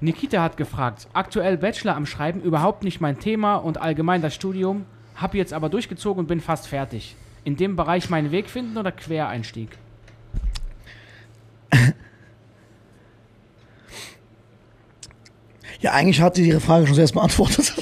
[0.00, 4.84] Nikita hat gefragt, aktuell Bachelor am Schreiben, überhaupt nicht mein Thema und allgemein das Studium,
[5.16, 7.16] hab jetzt aber durchgezogen und bin fast fertig.
[7.42, 9.70] In dem Bereich meinen Weg finden oder Quereinstieg?
[15.80, 17.72] Ja, eigentlich hat sie ihre Frage schon selbst beantwortet.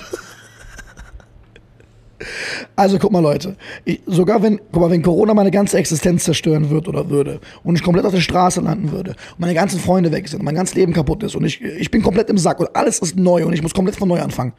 [2.77, 3.57] Also guck mal, Leute.
[3.87, 7.75] Ich, sogar wenn, guck mal, wenn Corona meine ganze Existenz zerstören wird oder würde und
[7.75, 10.55] ich komplett auf der Straße landen würde und meine ganzen Freunde weg sind und mein
[10.55, 13.47] ganzes Leben kaputt ist und ich, ich bin komplett im Sack und alles ist neu
[13.47, 14.53] und ich muss komplett von neu anfangen,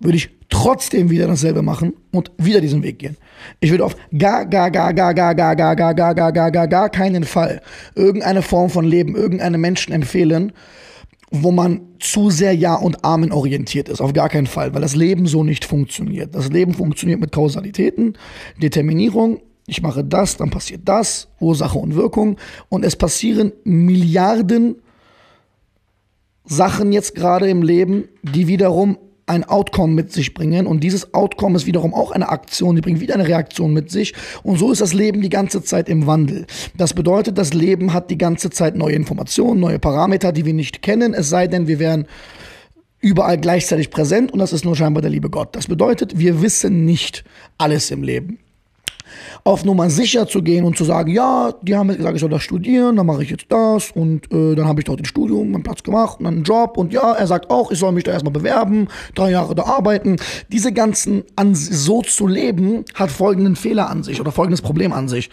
[0.00, 3.18] würde ich trotzdem wieder dasselbe machen und wieder diesen Weg gehen.
[3.60, 6.68] Ich würde auf gar, gar, gar, gar, gar, gar, gar, gar, gar, gar, gar, gar,
[6.68, 7.60] gar keinen Fall
[7.94, 10.52] irgendeine Form von Leben, irgendeinem Menschen empfehlen,
[11.42, 14.00] wo man zu sehr Ja und Amen orientiert ist.
[14.00, 16.34] Auf gar keinen Fall, weil das Leben so nicht funktioniert.
[16.34, 18.16] Das Leben funktioniert mit Kausalitäten,
[18.62, 19.40] Determinierung.
[19.66, 22.36] Ich mache das, dann passiert das, Ursache und Wirkung.
[22.68, 24.76] Und es passieren Milliarden
[26.44, 30.66] Sachen jetzt gerade im Leben, die wiederum ein Outcome mit sich bringen.
[30.66, 34.14] Und dieses Outcome ist wiederum auch eine Aktion, die bringt wieder eine Reaktion mit sich.
[34.42, 36.46] Und so ist das Leben die ganze Zeit im Wandel.
[36.76, 40.82] Das bedeutet, das Leben hat die ganze Zeit neue Informationen, neue Parameter, die wir nicht
[40.82, 42.06] kennen, es sei denn, wir wären
[43.00, 44.32] überall gleichzeitig präsent.
[44.32, 45.54] Und das ist nur scheinbar der liebe Gott.
[45.56, 47.24] Das bedeutet, wir wissen nicht
[47.58, 48.38] alles im Leben
[49.44, 52.30] auf Nummer sicher zu gehen und zu sagen, ja, die haben jetzt gesagt, ich soll
[52.30, 55.50] das studieren, dann mache ich jetzt das und äh, dann habe ich dort ein Studium,
[55.50, 58.04] meinen Platz gemacht und dann einen Job und ja, er sagt auch, ich soll mich
[58.04, 60.16] da erstmal bewerben, drei Jahre da arbeiten.
[60.50, 65.08] Diese ganzen, an, so zu leben, hat folgenden Fehler an sich oder folgendes Problem an
[65.08, 65.30] sich.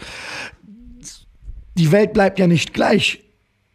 [1.77, 3.23] Die Welt bleibt ja nicht gleich.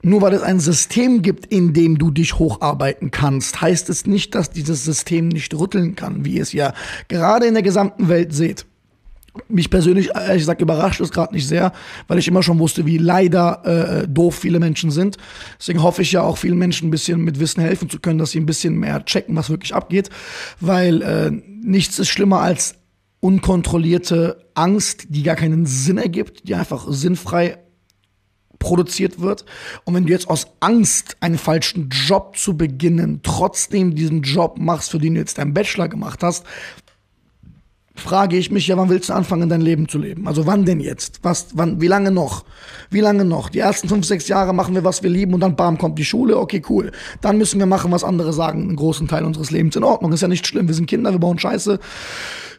[0.03, 4.37] Nur weil es ein System gibt, in dem du dich hocharbeiten kannst, heißt es nicht,
[4.37, 6.75] dass dieses System nicht rütteln kann, wie es ja
[7.09, 8.67] gerade in der gesamten Welt seht
[9.49, 11.73] mich persönlich, ehrlich gesagt, überrascht es gerade nicht sehr,
[12.09, 15.17] weil ich immer schon wusste, wie leider äh, doof viele Menschen sind.
[15.59, 18.31] Deswegen hoffe ich ja auch vielen Menschen ein bisschen mit Wissen helfen zu können, dass
[18.33, 20.11] sie ein bisschen mehr checken, was wirklich abgeht.
[20.61, 22.77] Weil äh, nichts ist schlimmer als
[23.21, 27.59] unkontrollierte Angst, die gar keinen Sinn ergibt, die einfach sinnfrei
[28.59, 29.45] produziert wird.
[29.85, 34.91] Und wenn du jetzt aus Angst, einen falschen Job zu beginnen, trotzdem diesen Job machst,
[34.91, 36.45] für den du jetzt deinen Bachelor gemacht hast,
[37.97, 40.29] frage ich mich, ja, wann willst du anfangen, dein Leben zu leben?
[40.29, 41.21] Also wann denn jetzt?
[41.23, 42.45] Was, wann, wie lange noch?
[42.91, 43.49] Wie lange noch?
[43.49, 46.05] Die ersten fünf, sechs Jahre machen wir, was wir lieben und dann bam, kommt die
[46.05, 46.93] Schule, okay, cool.
[47.21, 49.77] Dann müssen wir machen, was andere sagen, einen großen Teil unseres Lebens.
[49.77, 51.79] In Ordnung, ist ja nicht schlimm, wir sind Kinder, wir bauen Scheiße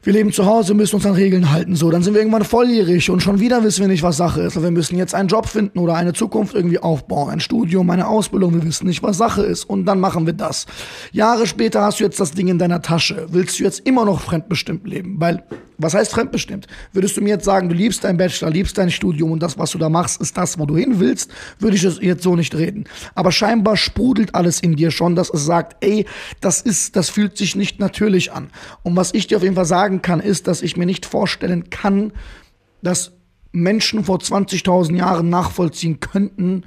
[0.08, 1.76] wir leben zu Hause, müssen uns an Regeln halten.
[1.76, 4.56] So, dann sind wir irgendwann volljährig und schon wieder wissen wir nicht, was Sache ist.
[4.56, 8.54] Wir müssen jetzt einen Job finden oder eine Zukunft irgendwie aufbauen, ein Studium, eine Ausbildung.
[8.54, 10.66] Wir wissen nicht, was Sache ist und dann machen wir das.
[11.12, 13.28] Jahre später hast du jetzt das Ding in deiner Tasche.
[13.32, 15.18] Willst du jetzt immer noch fremdbestimmt leben?
[15.20, 15.44] Weil
[15.78, 16.68] was heißt fremdbestimmt?
[16.92, 19.72] Würdest du mir jetzt sagen, du liebst dein Bachelor, liebst dein Studium und das, was
[19.72, 21.30] du da machst, ist das, wo du hin willst,
[21.60, 22.86] würde ich jetzt so nicht reden.
[23.14, 26.06] Aber scheinbar sprudelt alles in dir schon, dass es sagt, ey,
[26.42, 28.50] das ist, das fühlt sich nicht natürlich an.
[28.82, 31.70] Und was ich dir auf jeden Fall sagen kann, ist, dass ich mir nicht vorstellen
[31.70, 32.14] kann,
[32.82, 33.14] dass
[33.52, 36.64] Menschen vor 20.000 Jahren nachvollziehen könnten,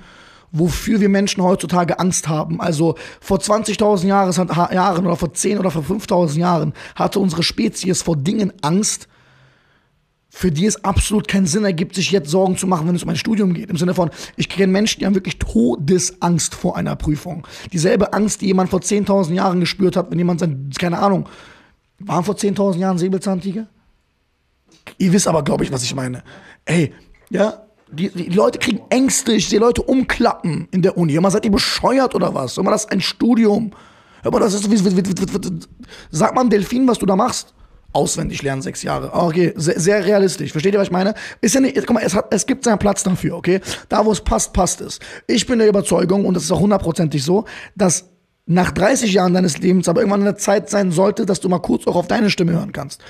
[0.53, 2.61] wofür wir Menschen heutzutage Angst haben.
[2.61, 8.17] Also vor 20.000 Jahren oder vor 10 oder vor 5.000 Jahren hatte unsere Spezies vor
[8.17, 9.09] Dingen Angst,
[10.33, 13.09] für die es absolut keinen Sinn ergibt, sich jetzt Sorgen zu machen, wenn es um
[13.09, 13.69] ein Studium geht.
[13.69, 17.47] Im Sinne von, ich kenne Menschen, die haben wirklich Todesangst vor einer Prüfung.
[17.73, 21.29] Dieselbe Angst, die jemand vor 10.000 Jahren gespürt hat, wenn jemand sein, keine Ahnung,
[22.01, 23.67] waren vor 10.000 Jahren Säbelzahntiger?
[24.99, 26.23] Ihr wisst aber, glaube ich, was ich meine.
[26.65, 26.93] Ey,
[27.31, 27.63] ja,
[27.93, 31.19] die, die, Leute kriegen Ängste, ich sehe Leute umklappen in der Uni.
[31.19, 32.57] Mal, seid ihr bescheuert oder was?
[32.57, 33.73] Mal, das ist ein Studium.
[34.25, 35.61] Mal, das ist, wie, wie,
[36.11, 37.55] sag mal Delfin, was du da machst.
[37.93, 39.13] Auswendig lernen, sechs Jahre.
[39.13, 40.53] Ah, okay, sehr, sehr, realistisch.
[40.53, 41.15] Versteht ihr, was ich meine?
[41.41, 43.61] Ist ja nicht, guck mal, es, hat, es gibt seinen Platz dafür, okay?
[43.89, 45.01] Da, wo es passt, passt es.
[45.27, 48.09] Ich bin der Überzeugung, und das ist auch hundertprozentig so, dass
[48.47, 51.87] nach 30 Jahren deines Lebens aber irgendwann eine Zeit sein sollte, dass du mal kurz
[51.87, 53.03] auch auf deine Stimme hören kannst.